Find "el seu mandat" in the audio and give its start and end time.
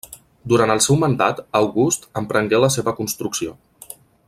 0.75-1.43